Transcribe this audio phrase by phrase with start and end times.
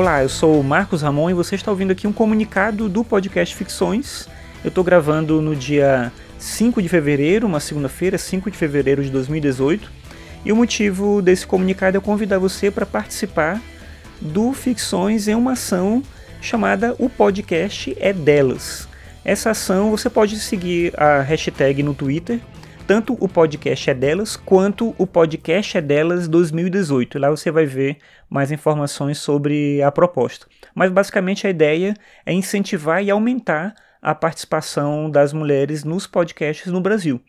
[0.00, 3.54] Olá, eu sou o Marcos Ramon e você está ouvindo aqui um comunicado do podcast
[3.54, 4.26] Ficções.
[4.64, 9.92] Eu estou gravando no dia 5 de fevereiro, uma segunda-feira, 5 de fevereiro de 2018.
[10.42, 13.60] E o motivo desse comunicado é convidar você para participar
[14.22, 16.02] do Ficções em uma ação
[16.40, 18.88] chamada O Podcast é Delas.
[19.22, 22.40] Essa ação você pode seguir a hashtag no Twitter,
[22.90, 27.20] tanto o podcast é delas quanto o podcast é delas 2018.
[27.20, 30.48] Lá você vai ver mais informações sobre a proposta.
[30.74, 31.94] Mas basicamente a ideia
[32.26, 37.20] é incentivar e aumentar a participação das mulheres nos podcasts no Brasil.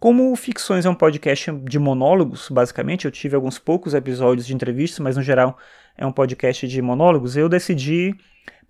[0.00, 4.54] Como o Ficções é um podcast de monólogos, basicamente, eu tive alguns poucos episódios de
[4.54, 5.58] entrevistas, mas no geral
[5.94, 8.16] é um podcast de monólogos, eu decidi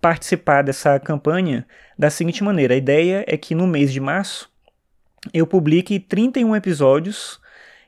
[0.01, 1.65] participar dessa campanha
[1.97, 4.51] da seguinte maneira: a ideia é que no mês de março
[5.31, 7.39] eu publique 31 episódios,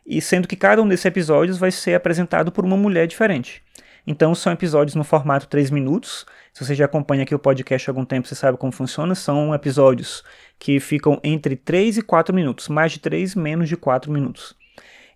[0.06, 3.64] e sendo que cada um desses episódios vai ser apresentado por uma mulher diferente.
[4.08, 6.26] Então são episódios no formato 3 minutos.
[6.54, 9.16] Se você já acompanha aqui o podcast há algum tempo, você sabe como funciona.
[9.16, 10.24] São episódios
[10.60, 12.68] que ficam entre 3 e 4 minutos.
[12.68, 14.56] Mais de 3, menos de 4 minutos.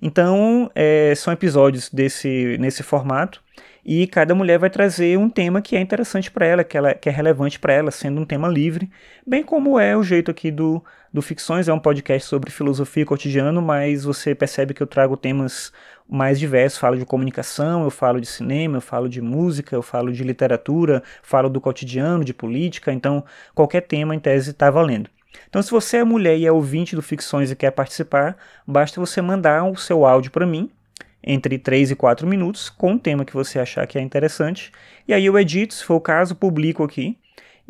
[0.02, 3.44] Então, é, são episódios desse, nesse formato
[3.86, 7.10] e cada mulher vai trazer um tema que é interessante para ela, que, ela, que
[7.10, 8.90] é relevante para ela, sendo um tema livre,
[9.26, 13.62] bem como é o jeito aqui do, do Ficções, é um podcast sobre filosofia cotidiano,
[13.62, 15.72] mas você percebe que eu trago temas
[16.08, 20.12] mais diversos, falo de comunicação, eu falo de cinema, eu falo de música, eu falo
[20.12, 25.10] de literatura, falo do cotidiano, de política, então qualquer tema em tese está valendo.
[25.48, 28.36] Então, se você é mulher e é ouvinte do Ficções e quer participar,
[28.68, 30.70] basta você mandar o seu áudio para mim,
[31.24, 34.72] entre 3 e 4 minutos, com o tema que você achar que é interessante.
[35.08, 37.18] E aí eu edito, se for o caso, publico aqui.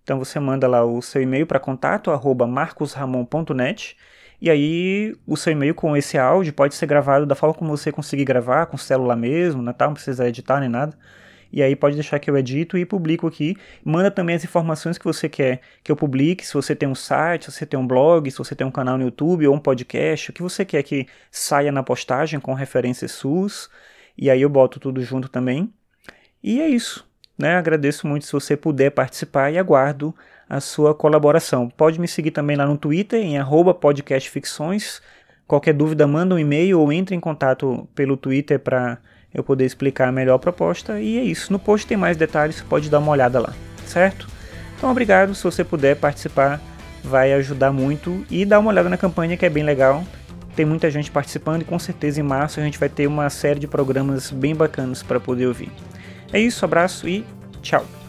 [0.03, 3.95] Então você manda lá o seu e-mail para contato@marcosramon.net
[4.41, 7.91] e aí o seu e-mail com esse áudio pode ser gravado da forma como você
[7.91, 10.97] conseguir gravar, com celular mesmo, né, não precisa editar nem nada
[11.51, 13.57] e aí pode deixar que eu edito e publico aqui.
[13.83, 17.45] Manda também as informações que você quer que eu publique, se você tem um site,
[17.45, 20.29] se você tem um blog, se você tem um canal no YouTube ou um podcast,
[20.29, 23.69] o que você quer que saia na postagem com referências suas,
[24.17, 25.73] e aí eu boto tudo junto também.
[26.43, 27.09] E é isso.
[27.37, 27.55] Né?
[27.55, 30.15] Agradeço muito se você puder participar e aguardo
[30.47, 31.69] a sua colaboração.
[31.69, 33.37] Pode me seguir também lá no Twitter, em
[33.79, 35.01] podcastficções.
[35.47, 38.99] Qualquer dúvida, manda um e-mail ou entre em contato pelo Twitter para
[39.33, 40.99] eu poder explicar melhor a proposta.
[40.99, 41.51] E é isso.
[41.51, 43.53] No post tem mais detalhes, você pode dar uma olhada lá,
[43.85, 44.27] certo?
[44.77, 45.35] Então, obrigado.
[45.35, 46.59] Se você puder participar,
[47.03, 48.25] vai ajudar muito.
[48.29, 50.03] E dá uma olhada na campanha que é bem legal.
[50.55, 53.59] Tem muita gente participando e com certeza em março a gente vai ter uma série
[53.59, 55.71] de programas bem bacanas para poder ouvir.
[56.33, 57.25] É isso, abraço e
[57.61, 58.00] tchau!